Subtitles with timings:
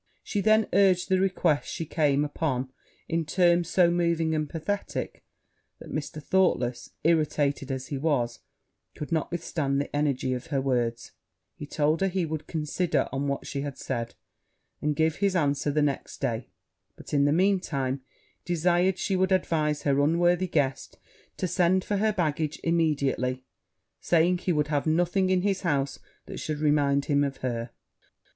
[0.23, 2.71] She then urged the request she came upon,
[3.07, 5.21] in terms so moving and pathetick,
[5.77, 6.19] that Mr.
[6.19, 8.39] Thoughtless, irritated as he was,
[8.95, 11.11] could not withstand the energy of her words:
[11.53, 14.15] he told her he would consider on what she had said,
[14.81, 16.49] and give his answer the next day;
[16.95, 18.01] but, in the mean time,
[18.43, 20.97] desired she would advise her unworthy guest
[21.37, 23.45] to send for her baggage immediately;
[23.99, 27.69] saying, he would have nothing in his house that should remind him of her.